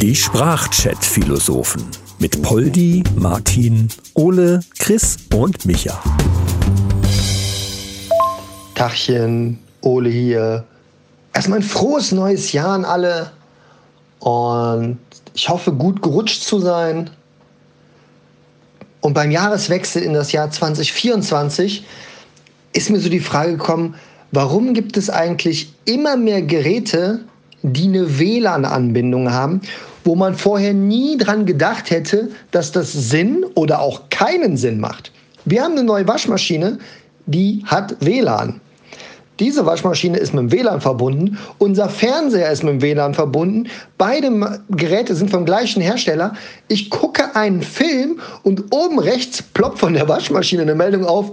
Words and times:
Die 0.00 0.16
Sprachchat-Philosophen 0.16 1.84
mit 2.18 2.40
Poldi, 2.42 3.04
Martin, 3.16 3.88
Ole, 4.14 4.60
Chris 4.78 5.16
und 5.34 5.66
Micha. 5.66 6.02
Tachchen, 8.74 9.58
Ole 9.82 10.08
hier. 10.10 10.64
Erstmal 11.32 11.58
ein 11.58 11.62
frohes 11.62 12.12
neues 12.12 12.52
Jahr 12.52 12.70
an 12.70 12.84
alle. 12.84 13.32
Und 14.20 14.98
ich 15.34 15.48
hoffe, 15.48 15.72
gut 15.72 16.02
gerutscht 16.02 16.42
zu 16.42 16.58
sein. 16.58 17.10
Und 19.00 19.14
beim 19.14 19.30
Jahreswechsel 19.30 20.02
in 20.02 20.12
das 20.14 20.32
Jahr 20.32 20.50
2024 20.50 21.84
ist 22.72 22.90
mir 22.90 23.00
so 23.00 23.08
die 23.08 23.20
Frage 23.20 23.52
gekommen, 23.52 23.94
warum 24.32 24.74
gibt 24.74 24.96
es 24.96 25.10
eigentlich 25.10 25.72
immer 25.84 26.16
mehr 26.16 26.42
Geräte, 26.42 27.20
die 27.62 27.84
eine 27.84 28.18
WLAN-Anbindung 28.18 29.32
haben, 29.32 29.60
wo 30.04 30.14
man 30.14 30.34
vorher 30.34 30.72
nie 30.72 31.16
dran 31.16 31.46
gedacht 31.46 31.90
hätte, 31.90 32.30
dass 32.50 32.72
das 32.72 32.92
Sinn 32.92 33.44
oder 33.54 33.80
auch 33.80 34.08
keinen 34.10 34.56
Sinn 34.56 34.80
macht. 34.80 35.12
Wir 35.44 35.62
haben 35.62 35.72
eine 35.72 35.84
neue 35.84 36.06
Waschmaschine, 36.08 36.78
die 37.26 37.62
hat 37.66 37.96
WLAN. 38.00 38.60
Diese 39.38 39.64
Waschmaschine 39.64 40.18
ist 40.18 40.34
mit 40.34 40.42
dem 40.42 40.52
WLAN 40.52 40.82
verbunden. 40.82 41.38
Unser 41.56 41.88
Fernseher 41.88 42.50
ist 42.52 42.62
mit 42.62 42.74
dem 42.74 42.82
WLAN 42.82 43.14
verbunden. 43.14 43.70
Beide 43.96 44.60
Geräte 44.68 45.14
sind 45.14 45.30
vom 45.30 45.46
gleichen 45.46 45.80
Hersteller. 45.80 46.34
Ich 46.68 46.90
gucke 46.90 47.34
einen 47.34 47.62
Film 47.62 48.20
und 48.42 48.64
oben 48.70 48.98
rechts 48.98 49.40
ploppt 49.42 49.78
von 49.78 49.94
der 49.94 50.06
Waschmaschine 50.08 50.62
eine 50.62 50.74
Meldung 50.74 51.06
auf. 51.06 51.32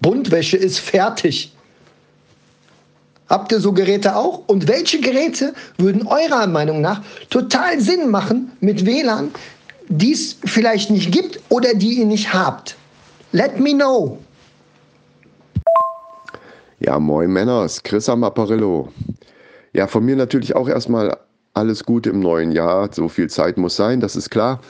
Buntwäsche 0.00 0.56
ist 0.56 0.78
fertig. 0.78 1.52
Habt 3.28 3.52
ihr 3.52 3.60
so 3.60 3.72
Geräte 3.72 4.16
auch? 4.16 4.42
Und 4.46 4.68
welche 4.68 5.00
Geräte 5.00 5.52
würden 5.76 6.06
eurer 6.06 6.46
Meinung 6.46 6.80
nach 6.80 7.02
total 7.28 7.78
Sinn 7.80 8.10
machen 8.10 8.52
mit 8.60 8.86
WLAN, 8.86 9.30
die 9.88 10.12
es 10.12 10.36
vielleicht 10.44 10.90
nicht 10.90 11.12
gibt 11.12 11.40
oder 11.50 11.74
die 11.74 11.98
ihr 11.98 12.06
nicht 12.06 12.32
habt? 12.32 12.76
Let 13.32 13.60
me 13.60 13.74
know. 13.74 14.18
Ja, 16.80 16.98
moin 16.98 17.30
Männers, 17.30 17.82
Chris 17.82 18.08
am 18.08 18.24
Apparillo. 18.24 18.88
Ja, 19.72 19.86
von 19.86 20.04
mir 20.04 20.16
natürlich 20.16 20.56
auch 20.56 20.68
erstmal 20.68 21.16
alles 21.52 21.84
Gute 21.84 22.10
im 22.10 22.20
neuen 22.20 22.52
Jahr. 22.52 22.88
So 22.92 23.08
viel 23.08 23.28
Zeit 23.28 23.58
muss 23.58 23.76
sein, 23.76 24.00
das 24.00 24.16
ist 24.16 24.30
klar. 24.30 24.60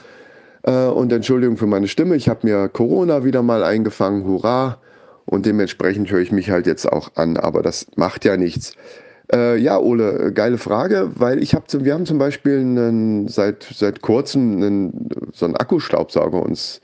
Äh, 0.63 0.87
und 0.87 1.13
Entschuldigung 1.13 1.55
für 1.55 1.67
meine 1.67 1.87
Stimme, 1.87 2.15
ich 2.15 2.27
habe 2.27 2.45
mir 2.45 2.67
Corona 2.67 3.23
wieder 3.23 3.41
mal 3.41 3.63
eingefangen, 3.63 4.25
hurra. 4.25 4.79
Und 5.29 5.45
dementsprechend 5.45 6.09
höre 6.09 6.21
ich 6.21 6.31
mich 6.31 6.49
halt 6.49 6.65
jetzt 6.65 6.91
auch 6.91 7.11
an, 7.13 7.37
aber 7.37 7.61
das 7.61 7.85
macht 7.95 8.25
ja 8.25 8.35
nichts. 8.35 8.73
Äh, 9.31 9.57
ja, 9.57 9.77
Ole, 9.77 10.33
geile 10.33 10.57
Frage, 10.57 11.11
weil 11.13 11.43
ich 11.43 11.53
habe, 11.53 11.65
wir 11.85 11.93
haben 11.93 12.07
zum 12.07 12.17
Beispiel 12.17 12.57
einen, 12.57 13.27
seit, 13.27 13.61
seit 13.71 14.01
kurzem 14.01 14.55
einen, 14.55 15.09
so 15.31 15.45
einen 15.45 15.55
Akkustaubsauger 15.55 16.41
uns 16.41 16.81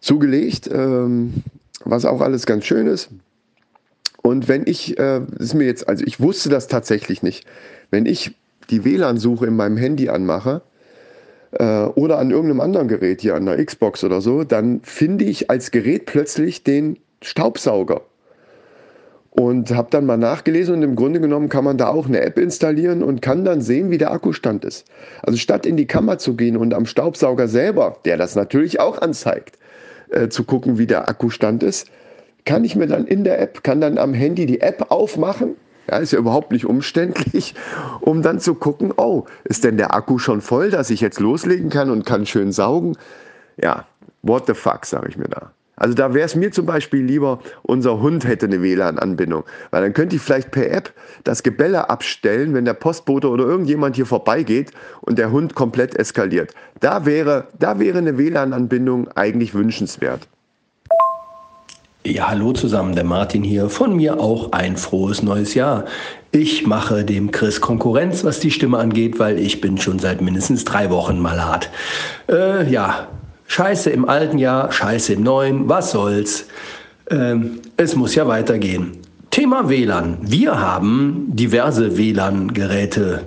zugelegt, 0.00 0.70
ähm, 0.72 1.42
was 1.84 2.06
auch 2.06 2.22
alles 2.22 2.46
ganz 2.46 2.64
schön 2.64 2.86
ist. 2.86 3.10
Und 4.22 4.48
wenn 4.48 4.66
ich, 4.66 4.98
äh, 4.98 5.20
ist 5.38 5.52
mir 5.52 5.66
jetzt, 5.66 5.90
also 5.90 6.04
ich 6.06 6.20
wusste 6.20 6.48
das 6.48 6.68
tatsächlich 6.68 7.22
nicht, 7.22 7.46
wenn 7.90 8.06
ich 8.06 8.34
die 8.70 8.86
WLAN-Suche 8.86 9.44
in 9.44 9.56
meinem 9.56 9.76
Handy 9.76 10.08
anmache 10.08 10.62
äh, 11.50 11.82
oder 11.84 12.18
an 12.18 12.30
irgendeinem 12.30 12.62
anderen 12.62 12.88
Gerät, 12.88 13.20
hier 13.20 13.34
an 13.34 13.44
der 13.44 13.62
Xbox 13.62 14.04
oder 14.04 14.22
so, 14.22 14.42
dann 14.42 14.80
finde 14.84 15.26
ich 15.26 15.50
als 15.50 15.70
Gerät 15.70 16.06
plötzlich 16.06 16.64
den 16.64 16.96
Staubsauger. 17.22 18.02
Und 19.30 19.70
habe 19.70 19.88
dann 19.90 20.06
mal 20.06 20.16
nachgelesen 20.16 20.74
und 20.74 20.82
im 20.82 20.96
Grunde 20.96 21.20
genommen 21.20 21.48
kann 21.48 21.62
man 21.62 21.78
da 21.78 21.88
auch 21.88 22.06
eine 22.06 22.20
App 22.22 22.38
installieren 22.38 23.02
und 23.04 23.22
kann 23.22 23.44
dann 23.44 23.60
sehen, 23.60 23.90
wie 23.90 23.98
der 23.98 24.10
Akkustand 24.10 24.64
ist. 24.64 24.86
Also 25.22 25.38
statt 25.38 25.64
in 25.64 25.76
die 25.76 25.86
Kammer 25.86 26.18
zu 26.18 26.34
gehen 26.34 26.56
und 26.56 26.74
am 26.74 26.86
Staubsauger 26.86 27.46
selber, 27.46 27.98
der 28.04 28.16
das 28.16 28.34
natürlich 28.34 28.80
auch 28.80 29.00
anzeigt, 29.00 29.58
äh, 30.10 30.28
zu 30.28 30.44
gucken, 30.44 30.78
wie 30.78 30.86
der 30.86 31.08
Akkustand 31.08 31.62
ist, 31.62 31.88
kann 32.44 32.64
ich 32.64 32.74
mir 32.74 32.86
dann 32.86 33.06
in 33.06 33.24
der 33.24 33.40
App, 33.40 33.62
kann 33.62 33.80
dann 33.80 33.98
am 33.98 34.14
Handy 34.14 34.46
die 34.46 34.60
App 34.60 34.90
aufmachen. 34.90 35.56
Ja, 35.88 35.98
ist 35.98 36.12
ja 36.12 36.18
überhaupt 36.18 36.50
nicht 36.50 36.64
umständlich, 36.64 37.54
um 38.00 38.22
dann 38.22 38.40
zu 38.40 38.54
gucken, 38.54 38.92
oh, 38.96 39.24
ist 39.44 39.64
denn 39.64 39.76
der 39.76 39.94
Akku 39.94 40.18
schon 40.18 40.40
voll, 40.40 40.70
dass 40.70 40.90
ich 40.90 41.00
jetzt 41.00 41.20
loslegen 41.20 41.70
kann 41.70 41.90
und 41.90 42.04
kann 42.06 42.26
schön 42.26 42.50
saugen? 42.50 42.96
Ja, 43.56 43.86
what 44.22 44.46
the 44.46 44.54
fuck, 44.54 44.86
sage 44.86 45.08
ich 45.08 45.16
mir 45.16 45.28
da. 45.28 45.52
Also 45.78 45.94
da 45.94 46.12
wäre 46.12 46.26
es 46.26 46.34
mir 46.34 46.50
zum 46.52 46.66
Beispiel 46.66 47.02
lieber, 47.02 47.38
unser 47.62 48.00
Hund 48.00 48.26
hätte 48.26 48.46
eine 48.46 48.62
WLAN-Anbindung. 48.62 49.44
Weil 49.70 49.82
dann 49.82 49.92
könnte 49.92 50.16
ich 50.16 50.22
vielleicht 50.22 50.50
per 50.50 50.70
App 50.70 50.92
das 51.24 51.42
Gebelle 51.42 51.88
abstellen, 51.88 52.54
wenn 52.54 52.64
der 52.64 52.74
Postbote 52.74 53.28
oder 53.28 53.44
irgendjemand 53.44 53.96
hier 53.96 54.06
vorbeigeht 54.06 54.72
und 55.00 55.18
der 55.18 55.30
Hund 55.30 55.54
komplett 55.54 55.96
eskaliert. 55.96 56.52
Da 56.80 57.06
wäre, 57.06 57.48
da 57.58 57.78
wäre 57.78 57.98
eine 57.98 58.18
WLAN-Anbindung 58.18 59.08
eigentlich 59.14 59.54
wünschenswert. 59.54 60.28
Ja, 62.06 62.28
hallo 62.30 62.52
zusammen, 62.52 62.94
der 62.94 63.04
Martin 63.04 63.42
hier. 63.42 63.68
Von 63.68 63.96
mir 63.96 64.18
auch 64.18 64.52
ein 64.52 64.78
frohes 64.78 65.22
neues 65.22 65.54
Jahr. 65.54 65.84
Ich 66.30 66.66
mache 66.66 67.04
dem 67.04 67.32
Chris 67.32 67.60
Konkurrenz, 67.60 68.24
was 68.24 68.40
die 68.40 68.50
Stimme 68.50 68.78
angeht, 68.78 69.18
weil 69.18 69.38
ich 69.38 69.60
bin 69.60 69.76
schon 69.76 69.98
seit 69.98 70.22
mindestens 70.22 70.64
drei 70.64 70.88
Wochen 70.90 71.18
mal 71.20 71.44
hart. 71.44 71.68
Äh, 72.30 72.70
ja, 72.70 73.08
Scheiße 73.48 73.90
im 73.90 74.08
alten 74.08 74.38
Jahr, 74.38 74.70
Scheiße 74.70 75.14
im 75.14 75.24
neuen, 75.24 75.68
was 75.68 75.90
soll's. 75.90 76.46
Ähm, 77.10 77.60
es 77.76 77.96
muss 77.96 78.14
ja 78.14 78.28
weitergehen. 78.28 78.92
Thema 79.30 79.68
WLAN. 79.68 80.18
Wir 80.20 80.60
haben 80.60 81.26
diverse 81.28 81.98
WLAN-Geräte 81.98 83.24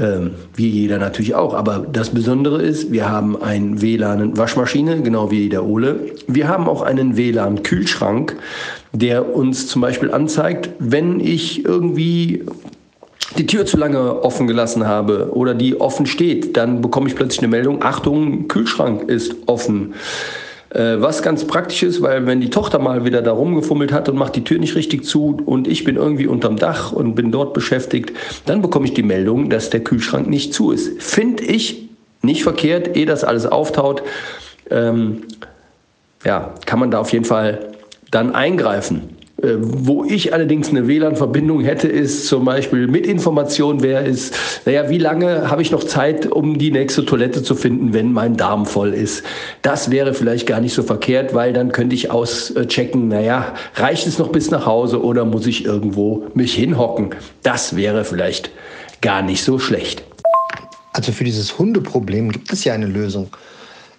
ähm, 0.00 0.32
wie 0.54 0.68
jeder 0.68 0.98
natürlich 0.98 1.34
auch. 1.34 1.52
Aber 1.52 1.86
das 1.92 2.10
Besondere 2.10 2.62
ist, 2.62 2.92
wir 2.92 3.08
haben 3.08 3.40
ein 3.42 3.82
WLAN-Waschmaschine, 3.82 5.02
genau 5.02 5.30
wie 5.30 5.48
der 5.48 5.64
Ole. 5.64 6.00
Wir 6.26 6.48
haben 6.48 6.68
auch 6.68 6.82
einen 6.82 7.16
WLAN-Kühlschrank, 7.16 8.36
der 8.92 9.34
uns 9.34 9.66
zum 9.66 9.82
Beispiel 9.82 10.10
anzeigt, 10.10 10.70
wenn 10.78 11.20
ich 11.20 11.64
irgendwie 11.64 12.44
die 13.36 13.46
Tür 13.46 13.66
zu 13.66 13.76
lange 13.76 14.22
offen 14.22 14.46
gelassen 14.46 14.86
habe 14.86 15.30
oder 15.32 15.54
die 15.54 15.80
offen 15.80 16.06
steht, 16.06 16.56
dann 16.56 16.80
bekomme 16.80 17.08
ich 17.08 17.14
plötzlich 17.14 17.40
eine 17.40 17.48
Meldung, 17.48 17.82
Achtung, 17.82 18.48
Kühlschrank 18.48 19.08
ist 19.08 19.34
offen. 19.46 19.94
Äh, 20.70 21.00
was 21.00 21.22
ganz 21.22 21.46
praktisch 21.46 21.82
ist, 21.82 22.00
weil 22.00 22.26
wenn 22.26 22.40
die 22.40 22.50
Tochter 22.50 22.78
mal 22.78 23.04
wieder 23.04 23.22
da 23.22 23.32
rumgefummelt 23.32 23.92
hat 23.92 24.08
und 24.08 24.16
macht 24.16 24.36
die 24.36 24.44
Tür 24.44 24.58
nicht 24.58 24.76
richtig 24.76 25.04
zu 25.04 25.38
und 25.44 25.66
ich 25.66 25.84
bin 25.84 25.96
irgendwie 25.96 26.26
unterm 26.26 26.56
Dach 26.56 26.92
und 26.92 27.14
bin 27.14 27.32
dort 27.32 27.54
beschäftigt, 27.54 28.12
dann 28.46 28.62
bekomme 28.62 28.86
ich 28.86 28.94
die 28.94 29.02
Meldung, 29.02 29.50
dass 29.50 29.70
der 29.70 29.80
Kühlschrank 29.80 30.28
nicht 30.28 30.54
zu 30.54 30.70
ist. 30.70 31.02
Finde 31.02 31.44
ich 31.44 31.88
nicht 32.22 32.44
verkehrt, 32.44 32.96
ehe 32.96 33.06
das 33.06 33.24
alles 33.24 33.46
auftaut. 33.46 34.02
Ähm, 34.70 35.22
ja, 36.24 36.54
kann 36.66 36.78
man 36.78 36.90
da 36.90 37.00
auf 37.00 37.12
jeden 37.12 37.24
Fall 37.24 37.70
dann 38.10 38.34
eingreifen. 38.34 39.16
Äh, 39.42 39.56
wo 39.58 40.04
ich 40.04 40.34
allerdings 40.34 40.68
eine 40.68 40.86
WLAN-Verbindung 40.86 41.62
hätte, 41.62 41.88
ist 41.88 42.26
zum 42.26 42.44
Beispiel 42.44 42.86
mit 42.86 43.06
Information, 43.06 43.82
wer 43.82 44.04
ist, 44.04 44.34
naja, 44.66 44.90
wie 44.90 44.98
lange 44.98 45.50
habe 45.50 45.62
ich 45.62 45.70
noch 45.70 45.84
Zeit, 45.84 46.26
um 46.26 46.58
die 46.58 46.70
nächste 46.70 47.06
Toilette 47.06 47.42
zu 47.42 47.54
finden, 47.54 47.94
wenn 47.94 48.12
mein 48.12 48.36
Darm 48.36 48.66
voll 48.66 48.92
ist. 48.92 49.22
Das 49.62 49.90
wäre 49.90 50.12
vielleicht 50.12 50.46
gar 50.46 50.60
nicht 50.60 50.74
so 50.74 50.82
verkehrt, 50.82 51.32
weil 51.34 51.52
dann 51.52 51.72
könnte 51.72 51.94
ich 51.94 52.10
auschecken, 52.10 53.08
naja, 53.08 53.54
reicht 53.76 54.06
es 54.06 54.18
noch 54.18 54.28
bis 54.28 54.50
nach 54.50 54.66
Hause 54.66 55.02
oder 55.02 55.24
muss 55.24 55.46
ich 55.46 55.64
irgendwo 55.64 56.26
mich 56.34 56.54
hinhocken? 56.54 57.10
Das 57.42 57.76
wäre 57.76 58.04
vielleicht 58.04 58.50
gar 59.00 59.22
nicht 59.22 59.42
so 59.42 59.58
schlecht. 59.58 60.02
Also 60.92 61.12
für 61.12 61.24
dieses 61.24 61.58
Hundeproblem 61.58 62.30
gibt 62.30 62.52
es 62.52 62.64
ja 62.64 62.74
eine 62.74 62.86
Lösung. 62.86 63.28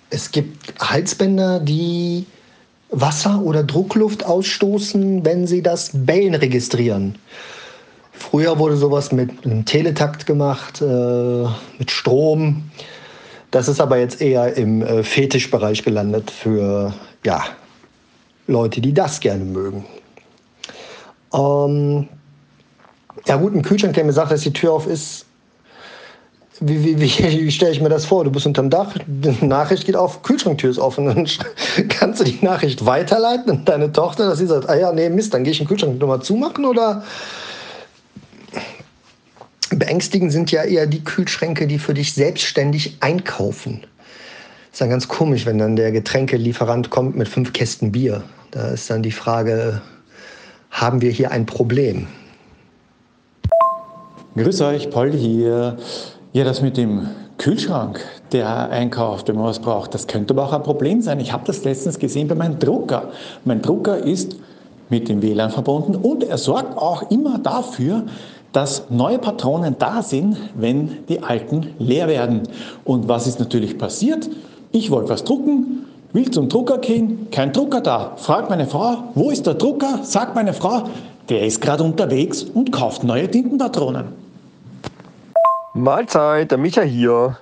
Es 0.10 0.30
gibt 0.32 0.74
Halsbänder, 0.80 1.60
die 1.62 2.26
Wasser 2.92 3.42
oder 3.42 3.64
Druckluft 3.64 4.26
ausstoßen, 4.26 5.26
wenn 5.26 5.48
sie 5.48 5.64
das 5.64 5.92
Bellen 5.94 6.36
registrieren. 6.36 7.16
Früher 8.12 8.60
wurde 8.60 8.76
sowas 8.76 9.12
mit 9.12 9.46
einem 9.46 9.66
Teletakt 9.66 10.26
gemacht, 10.26 10.82
äh, 10.82 11.46
mit 11.80 11.90
Strom. 11.90 12.70
Das 13.50 13.68
ist 13.68 13.82
aber 13.82 13.98
jetzt 13.98 14.22
eher 14.22 14.56
im 14.56 14.82
äh, 14.82 15.04
Fetischbereich 15.04 15.84
gelandet 15.84 16.30
für 16.30 16.94
ja, 17.26 17.44
Leute, 18.48 18.82
die 18.82 18.94
das 18.94 19.20
gerne 19.20 19.44
mögen. 19.44 19.86
Ähm, 21.34 22.08
ja 23.26 23.38
gut, 23.38 23.56
ein 23.56 23.62
Kühlschrank, 23.62 23.94
der 23.94 24.04
mir 24.04 24.14
sagt, 24.14 24.32
dass 24.32 24.42
die 24.42 24.54
Tür 24.54 24.74
auf 24.74 24.88
ist, 24.88 25.26
wie, 26.62 26.86
wie, 26.86 27.02
wie, 27.02 27.46
wie 27.46 27.52
stelle 27.52 27.72
ich 27.72 27.82
mir 27.82 27.90
das 27.90 28.06
vor? 28.06 28.24
Du 28.24 28.32
bist 28.32 28.46
unterm 28.46 28.70
Dach, 28.70 28.96
die 29.08 29.46
Nachricht 29.46 29.86
geht 29.86 29.96
auf, 29.96 30.22
Kühlschranktür 30.22 30.70
ist 30.70 30.78
offen. 30.78 31.08
Dann 31.08 31.28
kannst 31.90 32.22
du 32.22 32.24
die 32.24 32.46
Nachricht 32.46 32.86
weiterleiten 32.86 33.52
an 33.52 33.66
deine 33.66 33.92
Tochter, 33.92 34.30
dass 34.30 34.38
sie 34.38 34.46
sagt, 34.46 34.70
ah 34.70 34.76
ja, 34.76 34.92
nee, 34.92 35.10
Mist, 35.10 35.34
dann 35.34 35.44
gehe 35.44 35.52
ich 35.52 35.58
den 35.58 35.68
Kühlschrank 35.68 36.00
nochmal 36.00 36.22
zumachen 36.22 36.66
oder 36.66 37.04
beängstigend 39.72 40.32
sind 40.32 40.52
ja 40.52 40.64
eher 40.64 40.86
die 40.86 41.04
Kühlschränke, 41.04 41.66
die 41.66 41.80
für 41.80 41.96
dich 41.96 42.14
selbstständig 42.14 42.98
einkaufen. 43.00 43.86
Ist 44.72 44.82
dann 44.82 44.90
ganz 44.90 45.08
komisch, 45.08 45.46
wenn 45.46 45.58
dann 45.58 45.76
der 45.76 45.92
Getränkelieferant 45.92 46.92
kommt 46.92 47.16
mit 47.16 47.28
fünf 47.28 47.54
Kästen 47.54 47.92
Bier. 47.92 48.24
Da 48.52 48.70
ist 48.70 48.90
dann 48.90 49.02
die 49.02 49.12
Frage, 49.12 49.82
haben 50.70 51.02
wir 51.02 51.10
hier 51.10 51.32
ein 51.32 51.46
Problem? 51.46 52.08
Grüß 54.36 54.62
euch, 54.62 54.90
Paul 54.90 55.12
hier. 55.12 55.78
Ja, 56.34 56.46
das 56.46 56.62
mit 56.62 56.78
dem 56.78 57.10
Kühlschrank, 57.38 58.00
der 58.32 58.70
einkauft, 58.70 59.28
wenn 59.28 59.36
man 59.36 59.44
was 59.44 59.60
braucht, 59.60 59.94
das 59.94 60.08
könnte 60.08 60.34
aber 60.34 60.46
auch 60.46 60.54
ein 60.54 60.64
Problem 60.64 61.02
sein. 61.02 61.20
Ich 61.20 61.34
habe 61.34 61.44
das 61.46 61.66
letztens 61.66 62.00
gesehen 62.00 62.30
bei 62.30 62.36
meinem 62.36 62.58
Drucker. 62.58 63.10
Mein 63.44 63.62
Drucker 63.62 63.98
ist 63.98 64.38
mit 64.90 65.10
dem 65.10 65.22
WLAN 65.22 65.50
verbunden 65.52 65.96
und 65.96 66.24
er 66.24 66.38
sorgt 66.38 66.78
auch 66.78 67.12
immer 67.12 67.38
dafür, 67.38 68.04
dass 68.54 68.84
neue 68.90 69.20
Patronen 69.20 69.76
da 69.78 70.02
sind, 70.02 70.38
wenn 70.56 71.06
die 71.10 71.22
alten 71.22 71.74
leer 71.80 72.08
werden. 72.08 72.44
Und 72.86 73.10
was 73.10 73.28
ist 73.28 73.42
natürlich 73.42 73.78
passiert? 73.78 74.30
Ich 74.72 74.90
wollte 74.90 75.10
was 75.10 75.26
drucken, 75.26 75.86
will 76.14 76.32
zum 76.32 76.48
Drucker 76.48 76.78
gehen, 76.78 77.28
kein 77.30 77.52
Drucker 77.52 77.82
da. 77.82 78.14
Fragt 78.16 78.50
meine 78.50 78.68
Frau, 78.68 79.04
wo 79.16 79.32
ist 79.32 79.48
der 79.48 79.56
Drucker? 79.56 80.00
Sagt 80.04 80.36
meine 80.36 80.54
Frau, 80.54 80.84
der 81.28 81.46
ist 81.46 81.60
gerade 81.60 81.84
unterwegs 81.84 82.44
und 82.44 82.72
kauft 82.72 83.04
neue 83.04 83.30
Tintenpatronen. 83.30 84.31
Mahlzeit, 85.74 86.52
der 86.52 86.58
Micha 86.58 86.82
hier. 86.82 87.38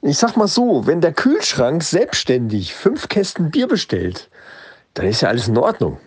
Ich 0.00 0.16
sag 0.16 0.36
mal 0.36 0.48
so, 0.48 0.86
wenn 0.86 1.02
der 1.02 1.12
Kühlschrank 1.12 1.82
selbstständig 1.82 2.74
fünf 2.74 3.08
Kästen 3.08 3.50
Bier 3.50 3.68
bestellt, 3.68 4.30
dann 4.94 5.06
ist 5.06 5.20
ja 5.20 5.28
alles 5.28 5.48
in 5.48 5.58
Ordnung. 5.58 5.98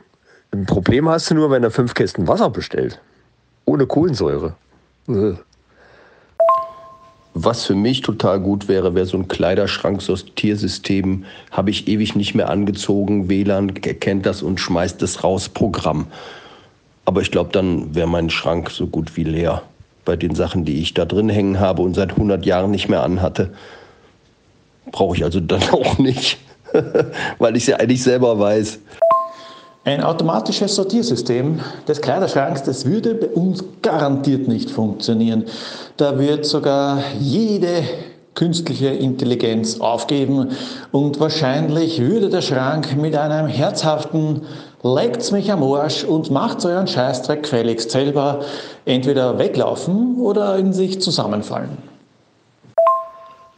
Ein 0.51 0.65
Problem 0.65 1.07
hast 1.07 1.29
du 1.29 1.35
nur, 1.35 1.51
wenn 1.51 1.63
er 1.63 1.69
fünf 1.69 1.93
Kästen 1.93 2.27
Wasser 2.27 2.49
bestellt. 2.49 2.99
Ohne 3.65 3.85
Kohlensäure. 3.85 4.55
Äh. 5.07 5.33
Was 7.35 7.65
für 7.65 7.75
mich 7.75 8.01
total 8.01 8.39
gut 8.39 8.67
wäre, 8.67 8.95
wäre 8.95 9.05
so 9.05 9.15
ein 9.15 9.27
Kleiderschrank-Sortiersystem. 9.27 11.25
Habe 11.51 11.69
ich 11.69 11.87
ewig 11.87 12.15
nicht 12.15 12.33
mehr 12.33 12.49
angezogen. 12.49 13.29
WLAN 13.29 13.75
erkennt 13.75 14.25
das 14.25 14.41
und 14.41 14.59
schmeißt 14.59 15.03
es 15.03 15.23
raus. 15.23 15.49
Programm. 15.49 16.07
Aber 17.05 17.21
ich 17.21 17.29
glaube, 17.29 17.51
dann 17.51 17.93
wäre 17.93 18.07
mein 18.07 18.31
Schrank 18.31 18.71
so 18.71 18.87
gut 18.87 19.15
wie 19.15 19.23
leer 19.23 19.61
bei 20.09 20.15
den 20.15 20.33
Sachen, 20.33 20.65
die 20.65 20.81
ich 20.81 20.95
da 20.95 21.05
drin 21.05 21.29
hängen 21.29 21.59
habe 21.59 21.83
und 21.83 21.93
seit 21.93 22.13
100 22.13 22.43
Jahren 22.43 22.71
nicht 22.71 22.89
mehr 22.89 23.03
anhatte. 23.03 23.51
Brauche 24.91 25.15
ich 25.15 25.23
also 25.23 25.39
dann 25.39 25.61
auch 25.71 25.99
nicht, 25.99 26.39
weil 27.37 27.55
ich 27.55 27.67
ja 27.67 27.77
eigentlich 27.77 28.01
selber 28.01 28.39
weiß. 28.39 28.79
Ein 29.85 30.01
automatisches 30.03 30.73
Sortiersystem 30.73 31.59
des 31.87 32.01
Kleiderschranks, 32.01 32.63
das 32.63 32.87
würde 32.87 33.13
bei 33.13 33.27
uns 33.27 33.63
garantiert 33.83 34.47
nicht 34.47 34.71
funktionieren. 34.71 35.45
Da 35.97 36.17
wird 36.17 36.43
sogar 36.43 37.03
jede 37.19 37.83
künstliche 38.33 38.87
Intelligenz 38.87 39.79
aufgeben 39.79 40.47
und 40.91 41.19
wahrscheinlich 41.19 42.01
würde 42.01 42.29
der 42.29 42.41
Schrank 42.41 42.97
mit 42.97 43.15
einem 43.15 43.47
herzhaften 43.47 44.41
Legt's 44.81 45.31
mich 45.31 45.51
am 45.51 45.61
Arsch 45.61 46.05
und 46.05 46.31
macht 46.31 46.63
euren 46.65 46.87
Scheißdreck 46.87 47.43
gefälligst 47.43 47.91
selber 47.91 48.39
entweder 48.85 49.37
weglaufen 49.37 50.17
oder 50.19 50.57
in 50.57 50.71
sich 50.71 51.01
zusammenfallen. 51.01 51.77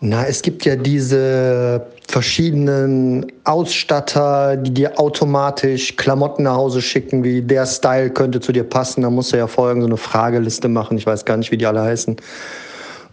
Na, 0.04 0.26
es 0.26 0.42
gibt 0.42 0.66
ja 0.66 0.76
diese 0.76 1.86
verschiedenen 2.08 3.32
Ausstatter, 3.44 4.58
die 4.58 4.74
dir 4.74 5.00
automatisch 5.00 5.96
Klamotten 5.96 6.44
nach 6.44 6.56
Hause 6.56 6.82
schicken, 6.82 7.24
wie 7.24 7.44
der 7.44 7.68
Style 7.68 8.10
könnte 8.10 8.40
zu 8.40 8.52
dir 8.52 8.64
passen. 8.64 9.04
Da 9.04 9.12
musst 9.12 9.32
du 9.32 9.38
ja 9.38 9.46
vorher 9.46 9.80
so 9.80 9.86
eine 9.86 9.98
Frageliste 9.98 10.70
machen. 10.70 10.98
Ich 10.98 11.06
weiß 11.06 11.24
gar 11.26 11.38
nicht, 11.38 11.52
wie 11.52 11.58
die 11.58 11.68
alle 11.68 11.84
heißen. 11.84 12.16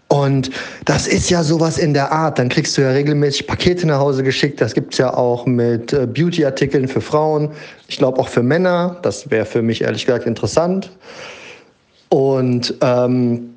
Und 0.08 0.50
das 0.86 1.06
ist 1.06 1.28
ja 1.28 1.42
sowas 1.42 1.76
in 1.76 1.92
der 1.92 2.10
Art. 2.10 2.38
Dann 2.38 2.48
kriegst 2.48 2.76
du 2.78 2.82
ja 2.82 2.90
regelmäßig 2.90 3.46
Pakete 3.46 3.86
nach 3.86 3.98
Hause 3.98 4.22
geschickt. 4.22 4.60
Das 4.60 4.72
gibt's 4.72 4.96
ja 4.96 5.12
auch 5.12 5.44
mit 5.44 5.92
äh, 5.92 6.06
Beauty-Artikeln 6.06 6.88
für 6.88 7.02
Frauen. 7.02 7.50
Ich 7.88 7.98
glaube 7.98 8.18
auch 8.18 8.28
für 8.28 8.42
Männer. 8.42 8.96
Das 9.02 9.30
wäre 9.30 9.44
für 9.44 9.60
mich 9.60 9.82
ehrlich 9.82 10.06
gesagt 10.06 10.26
interessant. 10.26 10.90
Und 12.08 12.74
ähm, 12.80 13.54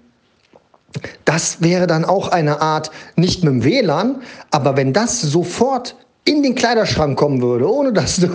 das 1.23 1.61
wäre 1.61 1.87
dann 1.87 2.03
auch 2.03 2.27
eine 2.27 2.61
Art, 2.61 2.91
nicht 3.15 3.43
mit 3.43 3.53
dem 3.53 3.63
WLAN, 3.63 4.21
aber 4.51 4.75
wenn 4.75 4.91
das 4.91 5.21
sofort 5.21 5.95
in 6.25 6.43
den 6.43 6.53
Kleiderschrank 6.53 7.17
kommen 7.17 7.41
würde, 7.41 7.71
ohne 7.71 7.93
dass 7.93 8.17
du 8.17 8.27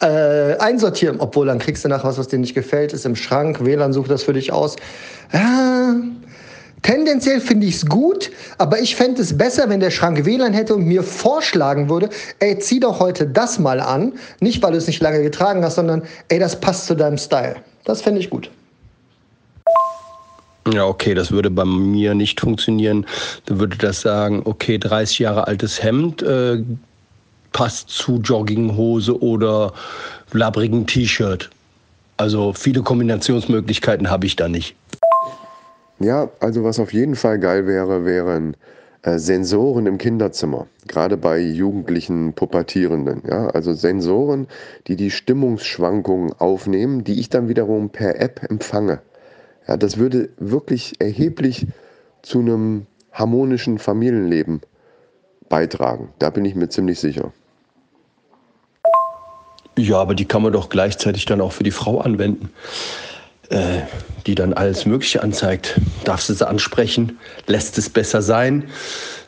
äh, 0.04 0.56
einsortieren, 0.58 1.20
obwohl 1.20 1.46
dann 1.46 1.58
kriegst 1.58 1.84
du 1.84 1.88
nach 1.88 2.04
was, 2.04 2.18
was 2.18 2.28
dir 2.28 2.38
nicht 2.38 2.54
gefällt, 2.54 2.92
ist 2.92 3.06
im 3.06 3.16
Schrank, 3.16 3.64
WLAN 3.64 3.92
sucht 3.92 4.10
das 4.10 4.24
für 4.24 4.32
dich 4.32 4.52
aus. 4.52 4.76
Ja, 5.32 5.94
Tendenziell 6.82 7.40
finde 7.40 7.66
ich 7.66 7.76
es 7.76 7.86
gut, 7.86 8.30
aber 8.58 8.80
ich 8.80 8.96
fände 8.96 9.22
es 9.22 9.36
besser, 9.36 9.68
wenn 9.68 9.80
der 9.80 9.90
Schrank 9.90 10.24
WLAN 10.24 10.52
hätte 10.52 10.74
und 10.74 10.84
mir 10.84 11.02
vorschlagen 11.02 11.88
würde, 11.88 12.08
ey, 12.38 12.58
zieh 12.58 12.80
doch 12.80 13.00
heute 13.00 13.26
das 13.26 13.58
mal 13.58 13.80
an. 13.80 14.12
Nicht, 14.40 14.62
weil 14.62 14.72
du 14.72 14.78
es 14.78 14.86
nicht 14.86 15.02
lange 15.02 15.22
getragen 15.22 15.64
hast, 15.64 15.74
sondern, 15.74 16.02
ey, 16.28 16.38
das 16.38 16.60
passt 16.60 16.86
zu 16.86 16.94
deinem 16.94 17.18
Style. 17.18 17.56
Das 17.84 18.02
fände 18.02 18.20
ich 18.20 18.30
gut. 18.30 18.50
Ja, 20.72 20.84
okay, 20.84 21.14
das 21.14 21.30
würde 21.30 21.50
bei 21.50 21.64
mir 21.64 22.14
nicht 22.14 22.40
funktionieren. 22.40 23.06
Dann 23.46 23.58
würde 23.58 23.76
das 23.78 24.02
sagen, 24.02 24.42
okay, 24.44 24.78
30 24.78 25.20
Jahre 25.20 25.46
altes 25.46 25.82
Hemd 25.82 26.22
äh, 26.22 26.62
passt 27.52 27.88
zu 27.88 28.18
Jogginghose 28.18 29.20
oder 29.20 29.72
labbrigen 30.32 30.86
T-Shirt. 30.86 31.48
Also 32.18 32.52
viele 32.52 32.82
Kombinationsmöglichkeiten 32.82 34.10
habe 34.10 34.26
ich 34.26 34.36
da 34.36 34.48
nicht. 34.48 34.74
Ja, 36.00 36.30
also 36.40 36.64
was 36.64 36.78
auf 36.78 36.92
jeden 36.92 37.16
Fall 37.16 37.38
geil 37.38 37.66
wäre, 37.66 38.04
wären 38.04 38.56
äh, 39.02 39.18
Sensoren 39.18 39.86
im 39.86 39.98
Kinderzimmer, 39.98 40.66
gerade 40.86 41.16
bei 41.16 41.40
jugendlichen 41.40 42.32
Pubertierenden. 42.34 43.22
Ja? 43.28 43.48
Also 43.48 43.72
Sensoren, 43.72 44.46
die 44.86 44.96
die 44.96 45.10
Stimmungsschwankungen 45.10 46.32
aufnehmen, 46.38 47.04
die 47.04 47.18
ich 47.18 47.30
dann 47.30 47.48
wiederum 47.48 47.90
per 47.90 48.20
App 48.20 48.46
empfange. 48.48 49.00
Ja, 49.66 49.76
das 49.76 49.98
würde 49.98 50.30
wirklich 50.38 50.94
erheblich 51.00 51.66
zu 52.22 52.40
einem 52.40 52.86
harmonischen 53.12 53.78
Familienleben 53.78 54.60
beitragen. 55.48 56.10
Da 56.18 56.30
bin 56.30 56.44
ich 56.44 56.54
mir 56.54 56.68
ziemlich 56.68 57.00
sicher. 57.00 57.32
Ja, 59.76 59.98
aber 59.98 60.14
die 60.14 60.24
kann 60.24 60.42
man 60.42 60.52
doch 60.52 60.70
gleichzeitig 60.70 61.24
dann 61.26 61.40
auch 61.40 61.52
für 61.52 61.64
die 61.64 61.70
Frau 61.70 62.00
anwenden. 62.00 62.50
Äh, 63.50 63.82
die 64.26 64.34
dann 64.34 64.52
alles 64.52 64.84
Mögliche 64.84 65.22
anzeigt. 65.22 65.80
Darfst 66.04 66.28
du 66.28 66.34
sie 66.34 66.46
ansprechen? 66.46 67.18
Lässt 67.46 67.78
es 67.78 67.88
besser 67.88 68.20
sein? 68.20 68.64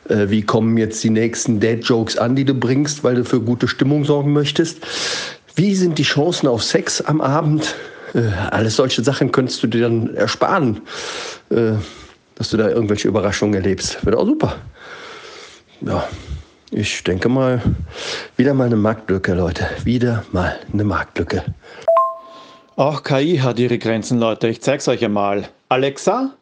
Äh, 0.09 0.29
wie 0.29 0.43
kommen 0.43 0.77
jetzt 0.77 1.03
die 1.03 1.09
nächsten 1.09 1.59
Dad-Jokes 1.59 2.17
an, 2.17 2.35
die 2.35 2.45
du 2.45 2.53
bringst, 2.53 3.03
weil 3.03 3.15
du 3.15 3.25
für 3.25 3.41
gute 3.41 3.67
Stimmung 3.67 4.05
sorgen 4.05 4.31
möchtest? 4.31 4.77
Wie 5.55 5.73
sind 5.73 5.97
die 5.97 6.03
Chancen 6.03 6.47
auf 6.47 6.63
Sex 6.63 7.01
am 7.01 7.19
Abend? 7.19 7.73
Äh, 8.13 8.27
alles 8.51 8.75
solche 8.75 9.03
Sachen 9.03 9.31
könntest 9.31 9.63
du 9.63 9.67
dir 9.67 9.81
dann 9.81 10.13
ersparen, 10.15 10.81
äh, 11.49 11.73
dass 12.35 12.51
du 12.51 12.57
da 12.57 12.69
irgendwelche 12.69 13.07
Überraschungen 13.07 13.55
erlebst. 13.55 14.05
Wird 14.05 14.15
auch 14.15 14.27
super. 14.27 14.57
Ja, 15.81 16.07
ich 16.69 17.03
denke 17.03 17.27
mal, 17.27 17.59
wieder 18.37 18.53
mal 18.53 18.65
eine 18.65 18.75
Marktlücke, 18.75 19.33
Leute. 19.33 19.67
Wieder 19.83 20.23
mal 20.31 20.59
eine 20.71 20.83
Marktlücke. 20.83 21.43
Auch 22.81 23.03
KI 23.03 23.37
hat 23.37 23.59
ihre 23.59 23.77
Grenzen, 23.77 24.17
Leute. 24.17 24.47
Ich 24.47 24.61
zeig's 24.61 24.87
euch 24.87 25.05
einmal. 25.05 25.49
Alexa, 25.69 26.33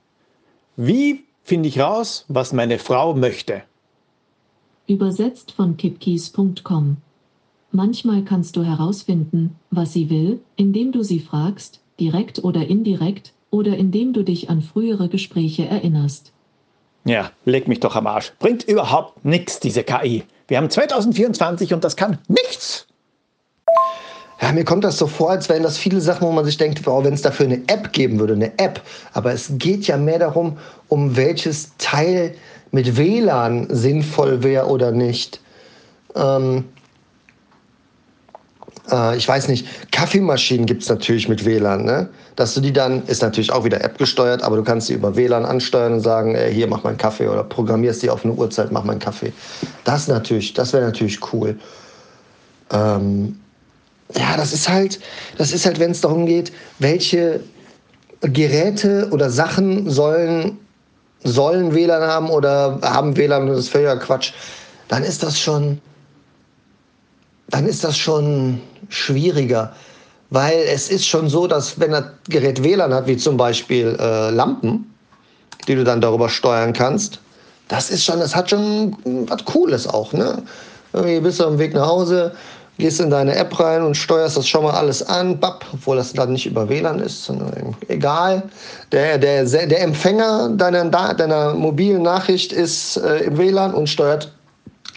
wie 0.77 1.25
finde 1.43 1.67
ich 1.67 1.81
raus, 1.81 2.23
was 2.29 2.53
meine 2.53 2.79
Frau 2.79 3.13
möchte? 3.13 3.63
Übersetzt 4.87 5.51
von 5.51 5.75
kipkeys.com. 5.75 6.95
Manchmal 7.73 8.23
kannst 8.23 8.55
du 8.55 8.63
herausfinden, 8.63 9.57
was 9.69 9.91
sie 9.91 10.09
will, 10.09 10.39
indem 10.55 10.93
du 10.93 11.03
sie 11.03 11.19
fragst, 11.19 11.81
direkt 11.99 12.41
oder 12.41 12.65
indirekt, 12.65 13.33
oder 13.51 13.75
indem 13.75 14.13
du 14.13 14.23
dich 14.23 14.49
an 14.49 14.61
frühere 14.61 15.09
Gespräche 15.09 15.65
erinnerst. 15.65 16.31
Ja, 17.03 17.31
leg 17.43 17.67
mich 17.67 17.81
doch 17.81 17.97
am 17.97 18.07
Arsch. 18.07 18.31
Bringt 18.39 18.63
überhaupt 18.63 19.25
nichts, 19.25 19.59
diese 19.59 19.83
KI. 19.83 20.23
Wir 20.47 20.55
haben 20.55 20.69
2024 20.69 21.73
und 21.73 21.83
das 21.83 21.97
kann 21.97 22.17
nichts. 22.29 22.87
Ja, 24.41 24.53
mir 24.53 24.63
kommt 24.63 24.83
das 24.85 24.97
so 24.97 25.07
vor, 25.07 25.31
als 25.31 25.49
wären 25.49 25.63
das 25.63 25.77
viele 25.77 25.99
Sachen, 25.99 26.25
wo 26.25 26.31
man 26.31 26.45
sich 26.45 26.57
denkt, 26.57 26.85
wow, 26.85 27.03
wenn 27.03 27.13
es 27.13 27.21
dafür 27.21 27.45
eine 27.45 27.61
App 27.67 27.91
geben 27.91 28.19
würde, 28.19 28.33
eine 28.33 28.57
App. 28.57 28.81
Aber 29.13 29.33
es 29.33 29.51
geht 29.57 29.87
ja 29.87 29.97
mehr 29.97 30.19
darum, 30.19 30.57
um 30.87 31.17
welches 31.17 31.71
Teil 31.77 32.33
mit 32.71 32.97
WLAN 32.97 33.67
sinnvoll 33.69 34.41
wäre 34.41 34.67
oder 34.67 34.91
nicht. 34.91 35.41
Ähm, 36.15 36.65
äh, 38.89 39.17
ich 39.17 39.27
weiß 39.27 39.49
nicht, 39.49 39.91
Kaffeemaschinen 39.91 40.65
gibt 40.65 40.83
es 40.83 40.89
natürlich 40.89 41.27
mit 41.27 41.43
WLAN, 41.43 41.83
ne? 41.83 42.09
Dass 42.37 42.53
du 42.53 42.61
die 42.61 42.71
dann, 42.71 43.05
ist 43.07 43.21
natürlich 43.21 43.51
auch 43.51 43.65
wieder 43.65 43.83
App 43.83 43.97
gesteuert, 43.97 44.41
aber 44.41 44.55
du 44.55 44.63
kannst 44.63 44.87
sie 44.87 44.93
über 44.93 45.17
WLAN 45.17 45.45
ansteuern 45.45 45.93
und 45.93 45.99
sagen, 45.99 46.35
ey, 46.35 46.53
hier 46.53 46.67
mach 46.67 46.83
mal 46.83 46.91
einen 46.91 46.97
Kaffee 46.97 47.27
oder 47.27 47.43
programmierst 47.43 48.03
die 48.03 48.09
auf 48.09 48.23
eine 48.23 48.33
Uhrzeit, 48.33 48.71
mach 48.71 48.85
mal 48.85 48.93
einen 48.93 49.01
Kaffee. 49.01 49.33
Das 49.83 50.07
natürlich, 50.07 50.53
das 50.53 50.71
wäre 50.71 50.85
natürlich 50.85 51.19
cool. 51.33 51.59
Ähm, 52.71 53.37
ja, 54.15 54.37
das 54.37 54.53
ist 54.53 54.69
halt, 54.69 54.99
das 55.37 55.51
ist 55.51 55.65
halt, 55.65 55.79
wenn 55.79 55.91
es 55.91 56.01
darum 56.01 56.25
geht, 56.25 56.51
welche 56.79 57.41
Geräte 58.21 59.09
oder 59.11 59.29
Sachen 59.29 59.89
sollen, 59.89 60.57
sollen 61.23 61.73
WLAN 61.73 62.01
haben 62.01 62.29
oder 62.29 62.79
haben 62.81 63.15
WLAN, 63.15 63.47
das 63.47 63.59
ist 63.59 63.69
völliger 63.69 63.97
Quatsch, 63.97 64.33
dann 64.87 65.03
ist 65.03 65.21
das 65.23 65.39
schon, 65.39 65.79
dann 67.49 67.65
ist 67.65 67.83
das 67.83 67.97
schon 67.97 68.61
schwieriger. 68.89 69.73
Weil 70.31 70.59
es 70.71 70.89
ist 70.89 71.07
schon 71.07 71.27
so, 71.27 71.47
dass 71.47 71.79
wenn 71.79 71.91
das 71.91 72.05
Gerät 72.27 72.63
WLAN 72.63 72.93
hat, 72.93 73.07
wie 73.07 73.17
zum 73.17 73.37
Beispiel 73.37 73.97
äh, 73.99 74.29
Lampen, 74.29 74.93
die 75.67 75.75
du 75.75 75.83
dann 75.83 76.01
darüber 76.01 76.29
steuern 76.29 76.73
kannst. 76.73 77.19
Das 77.67 77.89
ist 77.89 78.03
schon, 78.03 78.19
das 78.19 78.35
hat 78.35 78.49
schon 78.49 78.95
was 79.27 79.45
Cooles 79.45 79.87
auch, 79.87 80.13
ne? 80.13 80.43
Irgendwie 80.93 81.19
bist 81.19 81.39
du 81.39 81.45
am 81.45 81.59
Weg 81.59 81.73
nach 81.73 81.87
Hause, 81.87 82.33
gehst 82.79 82.99
in 82.99 83.09
deine 83.09 83.35
App 83.35 83.59
rein 83.59 83.83
und 83.83 83.95
steuerst 83.95 84.37
das 84.37 84.47
schon 84.47 84.63
mal 84.63 84.73
alles 84.73 85.03
an, 85.03 85.39
bap, 85.39 85.65
obwohl 85.73 85.97
das 85.97 86.13
dann 86.13 86.33
nicht 86.33 86.45
über 86.45 86.67
WLAN 86.67 86.99
ist, 86.99 87.25
sondern 87.25 87.75
egal. 87.87 88.43
Der, 88.91 89.17
der, 89.17 89.45
der 89.45 89.81
Empfänger 89.81 90.49
deiner, 90.49 90.85
deiner 91.13 91.53
mobilen 91.53 92.01
Nachricht 92.01 92.51
ist 92.51 92.97
äh, 92.97 93.25
im 93.25 93.37
WLAN 93.37 93.73
und 93.73 93.87
steuert 93.87 94.31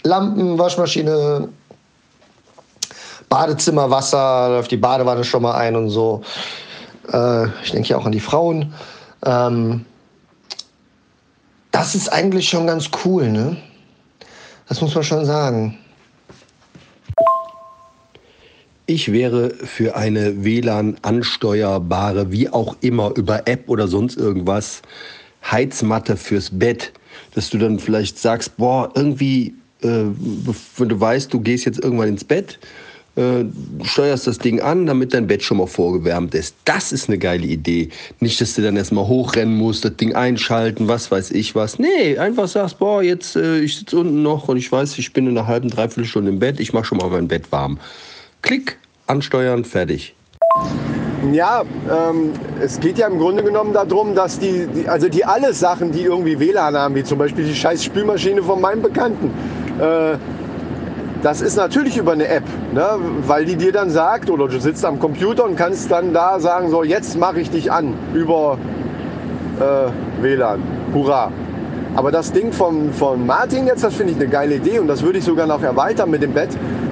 Lampen, 0.03 0.57
Waschmaschine, 0.57 1.49
Badezimmerwasser, 3.29 4.49
läuft 4.49 4.71
die 4.71 4.77
Badewanne 4.77 5.23
schon 5.23 5.43
mal 5.43 5.55
ein 5.55 5.75
und 5.75 5.89
so. 5.89 6.21
Äh, 7.11 7.47
ich 7.63 7.71
denke 7.71 7.89
ja 7.89 7.97
auch 7.97 8.05
an 8.05 8.11
die 8.11 8.19
Frauen. 8.19 8.73
Ähm, 9.25 9.85
das 11.71 11.95
ist 11.95 12.11
eigentlich 12.11 12.47
schon 12.47 12.67
ganz 12.67 12.89
cool, 13.03 13.29
ne? 13.29 13.57
Das 14.69 14.81
muss 14.81 14.95
man 14.95 15.03
schon 15.03 15.25
sagen. 15.25 15.77
Ich 18.85 19.13
wäre 19.13 19.51
für 19.63 19.95
eine 19.95 20.43
WLAN 20.43 20.97
ansteuerbare, 21.03 22.33
wie 22.33 22.49
auch 22.49 22.75
immer, 22.81 23.15
über 23.15 23.47
App 23.47 23.69
oder 23.69 23.87
sonst 23.87 24.17
irgendwas, 24.17 24.81
Heizmatte 25.49 26.17
fürs 26.17 26.49
Bett, 26.51 26.91
dass 27.33 27.49
du 27.49 27.57
dann 27.57 27.79
vielleicht 27.79 28.19
sagst, 28.19 28.57
boah, 28.57 28.91
irgendwie, 28.93 29.53
äh, 29.83 30.05
wenn 30.77 30.89
du 30.89 30.99
weißt, 30.99 31.33
du 31.33 31.39
gehst 31.39 31.65
jetzt 31.65 31.79
irgendwann 31.81 32.09
ins 32.09 32.25
Bett, 32.25 32.59
äh, 33.15 33.45
steuerst 33.83 34.27
das 34.27 34.39
Ding 34.39 34.59
an, 34.59 34.85
damit 34.85 35.13
dein 35.13 35.27
Bett 35.27 35.43
schon 35.43 35.57
mal 35.57 35.67
vorgewärmt 35.67 36.35
ist. 36.35 36.55
Das 36.65 36.91
ist 36.91 37.07
eine 37.07 37.19
geile 37.19 37.45
Idee. 37.45 37.89
Nicht, 38.19 38.41
dass 38.41 38.55
du 38.55 38.63
dann 38.63 38.75
erstmal 38.75 39.07
hochrennen 39.07 39.55
musst, 39.55 39.85
das 39.85 39.95
Ding 39.95 40.13
einschalten, 40.13 40.89
was 40.89 41.09
weiß 41.09 41.31
ich 41.31 41.55
was. 41.55 41.79
Nee, 41.79 42.17
einfach 42.17 42.49
sagst, 42.49 42.79
boah, 42.79 43.01
jetzt, 43.01 43.37
äh, 43.37 43.59
ich 43.59 43.77
sitze 43.77 43.97
unten 43.97 44.23
noch 44.23 44.49
und 44.49 44.57
ich 44.57 44.69
weiß, 44.69 44.97
ich 44.97 45.13
bin 45.13 45.27
in 45.27 45.37
einer 45.37 45.47
halben, 45.47 45.69
dreiviertel 45.69 46.05
Stunde 46.05 46.31
im 46.31 46.39
Bett, 46.39 46.59
ich 46.59 46.73
mache 46.73 46.85
schon 46.85 46.97
mal 46.97 47.09
mein 47.09 47.29
Bett 47.29 47.49
warm. 47.51 47.79
Klick, 48.43 48.77
ansteuern, 49.07 49.63
fertig. 49.63 50.15
Ja, 51.31 51.63
ähm, 51.89 52.33
es 52.61 52.77
geht 52.81 52.97
ja 52.97 53.07
im 53.07 53.17
Grunde 53.17 53.41
genommen 53.41 53.71
darum, 53.71 54.13
dass 54.15 54.37
die, 54.37 54.67
die, 54.67 54.89
also 54.89 55.07
die 55.07 55.23
alle 55.23 55.53
Sachen, 55.53 55.93
die 55.93 56.01
irgendwie 56.01 56.37
WLAN 56.37 56.75
haben, 56.75 56.93
wie 56.95 57.05
zum 57.05 57.17
Beispiel 57.17 57.45
die 57.45 57.55
scheiß 57.55 57.85
Spülmaschine 57.85 58.43
von 58.43 58.59
meinem 58.59 58.81
Bekannten, 58.81 59.31
äh, 59.79 60.17
das 61.23 61.39
ist 61.39 61.55
natürlich 61.55 61.95
über 61.95 62.11
eine 62.11 62.27
App, 62.27 62.43
ne? 62.73 62.85
weil 63.25 63.45
die 63.45 63.55
dir 63.55 63.71
dann 63.71 63.89
sagt, 63.89 64.29
oder 64.29 64.49
du 64.49 64.59
sitzt 64.59 64.83
am 64.83 64.99
Computer 64.99 65.45
und 65.45 65.55
kannst 65.55 65.89
dann 65.89 66.13
da 66.13 66.37
sagen, 66.41 66.69
so 66.69 66.83
jetzt 66.83 67.17
mache 67.17 67.39
ich 67.39 67.49
dich 67.49 67.71
an 67.71 67.93
über 68.13 68.57
äh, 69.61 70.21
WLAN. 70.21 70.61
Hurra. 70.93 71.31
Aber 71.95 72.11
das 72.11 72.33
Ding 72.33 72.51
von, 72.51 72.91
von 72.91 73.25
Martin 73.25 73.67
jetzt, 73.67 73.85
das 73.85 73.93
finde 73.93 74.11
ich 74.11 74.19
eine 74.19 74.27
geile 74.27 74.55
Idee 74.55 74.79
und 74.79 74.87
das 74.87 75.01
würde 75.01 75.19
ich 75.19 75.23
sogar 75.23 75.47
noch 75.47 75.63
erweitern 75.63 76.09
mit 76.09 76.21
dem 76.21 76.33
Bett, 76.33 76.49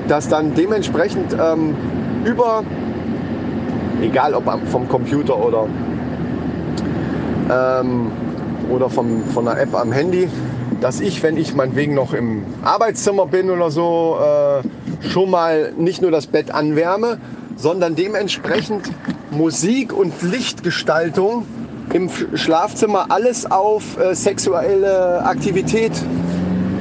dass 0.08 0.28
dann 0.28 0.54
dementsprechend 0.56 1.34
ähm, 1.34 1.76
über, 2.26 2.64
egal 4.02 4.34
ob 4.34 4.46
vom 4.68 4.88
Computer 4.88 5.38
oder, 5.38 5.68
ähm, 7.50 8.12
oder 8.70 8.90
vom, 8.90 9.24
von 9.26 9.46
der 9.46 9.60
App 9.60 9.76
am 9.76 9.92
Handy, 9.92 10.28
dass 10.80 11.00
ich, 11.00 11.22
wenn 11.24 11.38
ich 11.38 11.56
meinetwegen 11.56 11.94
noch 11.94 12.14
im 12.14 12.44
Arbeitszimmer 12.64 13.28
bin 13.28 13.50
oder 13.50 13.70
so, 13.70 14.18
äh, 14.20 15.08
schon 15.08 15.30
mal 15.30 15.74
nicht 15.78 16.02
nur 16.02 16.12
das 16.12 16.28
Bett 16.28 16.52
anwärme, 16.52 17.20
sondern 17.56 17.96
dementsprechend 17.96 18.92
Musik 19.30 19.94
und 19.94 20.22
Lichtgestaltung 20.22 21.46
im 21.94 22.10
Schlafzimmer 22.34 23.08
alles 23.10 23.50
auf 23.50 23.98
äh, 24.00 24.16
sexuelle 24.16 25.24
Aktivität 25.24 25.92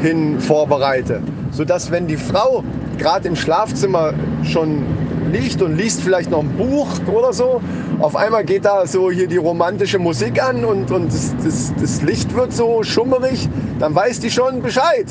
hin 0.01 0.41
vorbereite. 0.41 1.21
Sodass, 1.51 1.91
wenn 1.91 2.07
die 2.07 2.17
Frau 2.17 2.65
gerade 3.01 3.27
im 3.27 3.35
Schlafzimmer 3.35 4.13
schon 4.45 4.85
liegt 5.33 5.63
und 5.63 5.77
liest 5.77 6.03
vielleicht 6.03 6.31
noch 6.31 6.41
ein 6.41 6.57
Buch 6.57 6.89
oder 7.13 7.33
so, 7.33 7.61
auf 7.99 8.15
einmal 8.15 8.45
geht 8.45 8.65
da 8.65 8.87
so 8.87 9.11
hier 9.11 9.27
die 9.27 9.39
romantische 9.39 9.99
Musik 9.99 10.43
an 10.43 10.65
und, 10.65 10.91
und 10.91 11.09
das, 11.09 11.35
das, 11.43 11.73
das 11.81 12.03
Licht 12.03 12.35
wird 12.35 12.53
so 12.53 12.83
schummerig, 12.83 13.49
dann 13.79 13.95
weiß 13.95 14.21
die 14.21 14.31
schon 14.31 14.63
Bescheid. 14.63 15.07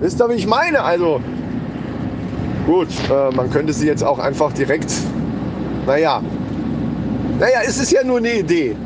Wisst 0.00 0.20
ihr, 0.20 0.28
wie 0.28 0.34
ich 0.34 0.46
meine? 0.46 0.82
Also, 0.82 1.20
gut, 2.66 2.88
äh, 3.10 3.34
man 3.34 3.50
könnte 3.50 3.72
sie 3.72 3.86
jetzt 3.86 4.02
auch 4.02 4.18
einfach 4.18 4.52
direkt, 4.52 4.92
naja, 5.86 6.22
naja, 7.38 7.60
es 7.64 7.78
ist 7.78 7.92
ja 7.92 8.02
nur 8.02 8.18
eine 8.18 8.38
Idee. 8.38 8.76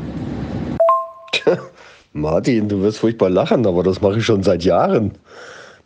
Martin, 2.13 2.69
du 2.69 2.81
wirst 2.81 2.99
furchtbar 2.99 3.29
lachen, 3.29 3.65
aber 3.65 3.83
das 3.83 4.01
mache 4.01 4.19
ich 4.19 4.25
schon 4.25 4.43
seit 4.43 4.63
Jahren 4.63 5.13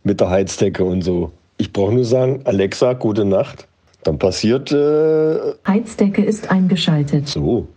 mit 0.04 0.20
der 0.20 0.30
Heizdecke 0.30 0.84
und 0.84 1.02
so. 1.02 1.32
Ich 1.60 1.74
brauche 1.74 1.94
nur 1.94 2.06
sagen, 2.06 2.42
Alexa, 2.46 2.94
gute 2.94 3.26
Nacht. 3.26 3.68
Dann 4.04 4.18
passiert. 4.18 4.72
Äh 4.72 5.54
Heizdecke 5.68 6.24
ist 6.24 6.50
eingeschaltet. 6.50 7.28
So. 7.28 7.68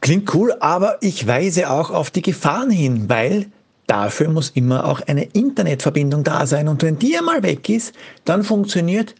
Klingt 0.00 0.34
cool, 0.34 0.52
aber 0.58 0.98
ich 1.00 1.24
weise 1.28 1.70
auch 1.70 1.92
auf 1.92 2.10
die 2.10 2.22
Gefahren 2.22 2.70
hin, 2.70 3.08
weil 3.08 3.46
dafür 3.86 4.28
muss 4.28 4.50
immer 4.50 4.86
auch 4.86 5.00
eine 5.06 5.22
Internetverbindung 5.22 6.24
da 6.24 6.44
sein. 6.46 6.66
Und 6.66 6.82
wenn 6.82 6.98
die 6.98 7.16
einmal 7.16 7.44
weg 7.44 7.68
ist, 7.68 7.94
dann 8.24 8.42
funktioniert 8.42 9.14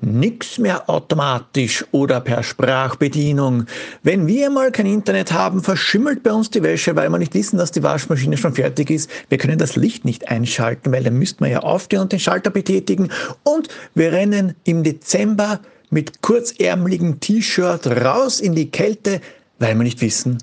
nichts 0.00 0.58
mehr 0.58 0.88
automatisch 0.88 1.84
oder 1.90 2.20
per 2.20 2.42
Sprachbedienung. 2.42 3.66
Wenn 4.02 4.26
wir 4.26 4.50
mal 4.50 4.70
kein 4.70 4.86
Internet 4.86 5.32
haben, 5.32 5.62
verschimmelt 5.62 6.22
bei 6.22 6.32
uns 6.32 6.50
die 6.50 6.62
Wäsche, 6.62 6.94
weil 6.96 7.08
wir 7.10 7.18
nicht 7.18 7.34
wissen, 7.34 7.58
dass 7.58 7.72
die 7.72 7.82
Waschmaschine 7.82 8.36
schon 8.36 8.54
fertig 8.54 8.90
ist. 8.90 9.10
Wir 9.28 9.38
können 9.38 9.58
das 9.58 9.76
Licht 9.76 10.04
nicht 10.04 10.28
einschalten, 10.28 10.92
weil 10.92 11.02
dann 11.02 11.14
müssten 11.14 11.44
wir 11.44 11.50
ja 11.50 11.60
aufstehen 11.60 12.00
und 12.00 12.12
den 12.12 12.20
Schalter 12.20 12.50
betätigen. 12.50 13.10
Und 13.42 13.68
wir 13.94 14.12
rennen 14.12 14.54
im 14.64 14.82
Dezember 14.82 15.60
mit 15.90 16.22
kurzärmeligem 16.22 17.18
T-Shirt 17.20 17.86
raus 17.86 18.40
in 18.40 18.54
die 18.54 18.70
Kälte, 18.70 19.20
weil 19.58 19.74
wir 19.74 19.84
nicht 19.84 20.00
wissen, 20.00 20.38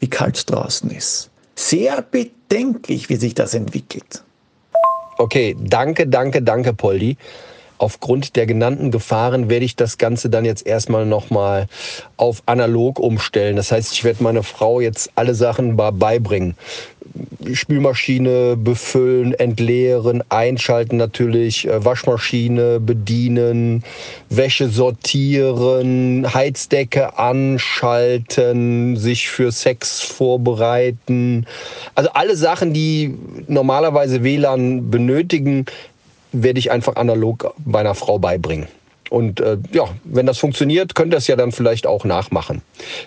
wie 0.00 0.08
kalt 0.08 0.36
es 0.36 0.46
draußen 0.46 0.90
ist. 0.90 1.30
Sehr 1.54 2.02
bedenklich, 2.02 3.08
wie 3.08 3.16
sich 3.16 3.34
das 3.34 3.54
entwickelt. 3.54 4.22
Okay, 5.18 5.56
danke, 5.58 6.06
danke, 6.06 6.42
danke, 6.42 6.72
Poldi 6.72 7.16
aufgrund 7.78 8.36
der 8.36 8.46
genannten 8.46 8.90
Gefahren 8.90 9.48
werde 9.48 9.64
ich 9.64 9.76
das 9.76 9.98
Ganze 9.98 10.30
dann 10.30 10.44
jetzt 10.44 10.66
erstmal 10.66 11.06
nochmal 11.06 11.66
auf 12.16 12.42
analog 12.46 12.98
umstellen. 12.98 13.56
Das 13.56 13.72
heißt, 13.72 13.92
ich 13.92 14.04
werde 14.04 14.22
meiner 14.22 14.42
Frau 14.42 14.80
jetzt 14.80 15.10
alle 15.14 15.34
Sachen 15.34 15.76
beibringen. 15.76 16.56
Spülmaschine 17.52 18.56
befüllen, 18.56 19.32
entleeren, 19.34 20.22
einschalten 20.28 20.96
natürlich, 20.96 21.66
äh, 21.66 21.84
Waschmaschine 21.84 22.80
bedienen, 22.80 23.84
Wäsche 24.28 24.68
sortieren, 24.68 26.32
Heizdecke 26.32 27.18
anschalten, 27.18 28.96
sich 28.96 29.28
für 29.28 29.52
Sex 29.52 30.00
vorbereiten. 30.00 31.46
Also 31.94 32.10
alle 32.12 32.36
Sachen, 32.36 32.72
die 32.72 33.14
normalerweise 33.46 34.22
WLAN 34.22 34.90
benötigen, 34.90 35.66
werde 36.32 36.58
ich 36.58 36.70
einfach 36.70 36.96
analog 36.96 37.54
bei 37.58 37.80
einer 37.80 37.94
Frau 37.94 38.18
beibringen. 38.18 38.68
Und 39.10 39.40
äh, 39.40 39.56
ja, 39.72 39.84
wenn 40.04 40.26
das 40.26 40.38
funktioniert, 40.38 40.94
könnt 40.94 41.14
ihr 41.14 41.18
es 41.18 41.26
ja 41.26 41.36
dann 41.36 41.52
vielleicht 41.52 41.86
auch 41.86 42.04
nachmachen. 42.04 42.62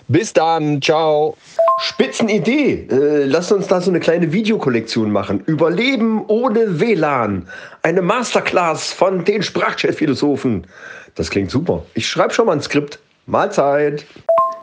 Bis 0.08 0.32
dann, 0.32 0.82
ciao. 0.82 1.36
Spitzenidee. 1.80 2.88
Äh, 2.90 3.24
lasst 3.24 3.52
uns 3.52 3.68
da 3.68 3.80
so 3.80 3.90
eine 3.90 4.00
kleine 4.00 4.32
Videokollektion 4.32 5.10
machen. 5.10 5.42
Überleben 5.46 6.24
ohne 6.26 6.80
WLAN. 6.80 7.48
Eine 7.82 8.02
Masterclass 8.02 8.92
von 8.92 9.24
den 9.24 9.42
Sprachchat-Philosophen. 9.42 10.66
Das 11.14 11.30
klingt 11.30 11.50
super. 11.50 11.84
Ich 11.94 12.08
schreibe 12.08 12.34
schon 12.34 12.46
mal 12.46 12.52
ein 12.52 12.62
Skript. 12.62 12.98
Mahlzeit. 13.26 14.04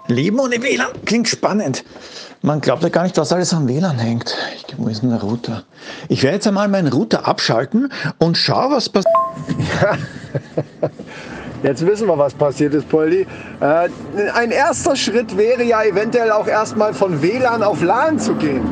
Leben 0.10 0.40
ohne 0.40 0.62
WLAN 0.62 0.88
klingt 1.06 1.28
spannend. 1.28 1.84
Man 2.42 2.62
glaubt 2.62 2.84
ja 2.84 2.90
gar 2.90 3.04
nicht, 3.04 3.18
was 3.18 3.32
alles 3.32 3.54
am 3.54 3.68
WLAN 3.68 4.00
hängt. 4.00 4.36
Ich, 4.56 4.78
wo 4.78 4.88
ist 4.88 5.04
denn 5.04 5.10
der 5.10 5.22
Router? 5.22 5.64
Ich 6.08 6.24
werde 6.24 6.36
jetzt 6.36 6.48
einmal 6.48 6.68
meinen 6.68 6.92
Router 6.92 7.28
abschalten 7.28 7.92
und 8.18 8.38
schau, 8.38 8.72
was 8.72 8.90
passiert. 8.90 9.14
Ja. 9.82 9.98
Jetzt 11.62 11.86
wissen 11.86 12.08
wir, 12.08 12.18
was 12.18 12.34
passiert 12.34 12.74
ist, 12.74 12.88
Poldi. 12.88 13.28
Äh, 13.60 13.90
ein 14.34 14.52
erster 14.52 14.96
Schritt 14.96 15.36
wäre 15.36 15.62
ja 15.62 15.84
eventuell 15.84 16.32
auch 16.32 16.48
erstmal 16.48 16.94
von 16.94 17.22
WLAN 17.22 17.64
auf 17.64 17.82
LAN 17.84 18.18
zu 18.18 18.34
gehen. 18.36 18.66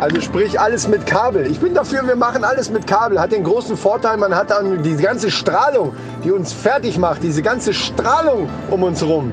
Also 0.00 0.20
sprich 0.20 0.58
alles 0.58 0.88
mit 0.88 1.06
Kabel. 1.06 1.46
Ich 1.46 1.60
bin 1.60 1.74
dafür, 1.74 2.04
wir 2.04 2.16
machen 2.16 2.42
alles 2.42 2.70
mit 2.70 2.88
Kabel. 2.88 3.20
Hat 3.20 3.30
den 3.30 3.44
großen 3.44 3.76
Vorteil, 3.76 4.16
man 4.16 4.34
hat 4.34 4.50
dann 4.50 4.82
die 4.82 4.96
ganze 4.96 5.30
Strahlung, 5.30 5.94
die 6.24 6.32
uns 6.32 6.52
fertig 6.52 6.98
macht, 6.98 7.22
diese 7.22 7.40
ganze 7.40 7.72
Strahlung 7.72 8.48
um 8.68 8.82
uns 8.82 9.00
herum 9.00 9.32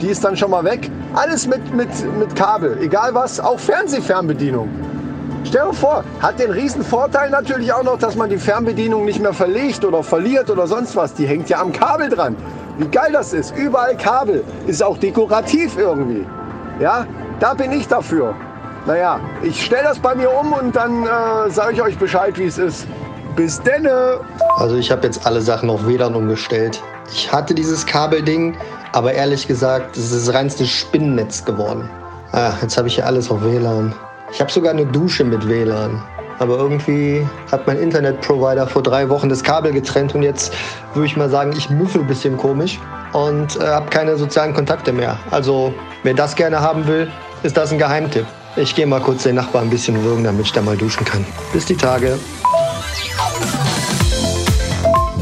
die 0.00 0.08
ist 0.08 0.24
dann 0.24 0.36
schon 0.36 0.50
mal 0.50 0.64
weg. 0.64 0.90
Alles 1.14 1.46
mit, 1.46 1.74
mit, 1.74 1.88
mit 2.18 2.34
Kabel, 2.36 2.78
egal 2.80 3.14
was, 3.14 3.40
auch 3.40 3.58
Fernsehfernbedienung. 3.58 4.68
Stell 5.44 5.66
dir 5.66 5.72
vor, 5.72 6.04
hat 6.20 6.38
den 6.38 6.50
riesen 6.50 6.82
Vorteil 6.82 7.30
natürlich 7.30 7.72
auch 7.72 7.82
noch, 7.82 7.98
dass 7.98 8.16
man 8.16 8.28
die 8.28 8.38
Fernbedienung 8.38 9.04
nicht 9.04 9.20
mehr 9.20 9.32
verlegt 9.32 9.84
oder 9.84 10.02
verliert 10.02 10.50
oder 10.50 10.66
sonst 10.66 10.94
was. 10.96 11.14
Die 11.14 11.26
hängt 11.26 11.48
ja 11.48 11.60
am 11.60 11.72
Kabel 11.72 12.08
dran. 12.08 12.36
Wie 12.76 12.88
geil 12.88 13.10
das 13.12 13.32
ist. 13.32 13.56
Überall 13.56 13.96
Kabel. 13.96 14.44
Ist 14.66 14.82
auch 14.82 14.98
dekorativ 14.98 15.78
irgendwie. 15.78 16.26
Ja, 16.80 17.06
da 17.40 17.54
bin 17.54 17.72
ich 17.72 17.88
dafür. 17.88 18.34
Naja, 18.86 19.20
ich 19.42 19.64
stelle 19.64 19.84
das 19.84 19.98
bei 19.98 20.14
mir 20.14 20.30
um 20.30 20.52
und 20.52 20.76
dann 20.76 21.04
äh, 21.04 21.50
sage 21.50 21.74
ich 21.74 21.82
euch 21.82 21.98
Bescheid, 21.98 22.38
wie 22.38 22.46
es 22.46 22.58
ist. 22.58 22.86
Bis 23.36 23.60
denne! 23.60 24.20
Also 24.56 24.76
ich 24.76 24.90
habe 24.90 25.02
jetzt 25.04 25.26
alle 25.26 25.40
Sachen 25.40 25.70
auf 25.70 25.86
WLAN 25.86 26.14
umgestellt. 26.14 26.82
Ich 27.12 27.32
hatte 27.32 27.54
dieses 27.54 27.86
Kabelding, 27.86 28.56
aber 28.92 29.12
ehrlich 29.12 29.46
gesagt, 29.46 29.96
es 29.96 30.12
ist 30.12 30.32
reinste 30.32 30.66
Spinnennetz 30.66 31.44
geworden. 31.44 31.88
Ah, 32.32 32.52
jetzt 32.60 32.76
habe 32.76 32.88
ich 32.88 32.96
hier 32.96 33.06
alles 33.06 33.30
auf 33.30 33.42
WLAN. 33.42 33.94
Ich 34.30 34.40
habe 34.40 34.50
sogar 34.50 34.72
eine 34.72 34.84
Dusche 34.84 35.24
mit 35.24 35.48
WLAN. 35.48 36.02
Aber 36.38 36.56
irgendwie 36.58 37.26
hat 37.50 37.66
mein 37.66 37.78
Internetprovider 37.78 38.66
vor 38.66 38.82
drei 38.82 39.08
Wochen 39.08 39.28
das 39.28 39.42
Kabel 39.42 39.72
getrennt 39.72 40.14
und 40.14 40.22
jetzt 40.22 40.52
würde 40.94 41.06
ich 41.06 41.16
mal 41.16 41.28
sagen, 41.28 41.52
ich 41.56 41.68
müffel 41.68 42.02
ein 42.02 42.06
bisschen 42.06 42.36
komisch 42.36 42.78
und 43.12 43.56
äh, 43.56 43.66
habe 43.66 43.90
keine 43.90 44.16
sozialen 44.16 44.54
Kontakte 44.54 44.92
mehr. 44.92 45.18
Also 45.30 45.74
wer 46.04 46.14
das 46.14 46.36
gerne 46.36 46.60
haben 46.60 46.86
will, 46.86 47.10
ist 47.42 47.56
das 47.56 47.72
ein 47.72 47.78
Geheimtipp. 47.78 48.26
Ich 48.56 48.74
gehe 48.74 48.86
mal 48.86 49.00
kurz 49.00 49.24
den 49.24 49.34
Nachbarn 49.34 49.64
ein 49.64 49.70
bisschen 49.70 50.02
würgen, 50.04 50.24
damit 50.24 50.46
ich 50.46 50.52
da 50.52 50.62
mal 50.62 50.76
duschen 50.76 51.04
kann. 51.04 51.24
Bis 51.52 51.64
die 51.64 51.76
Tage. 51.76 52.18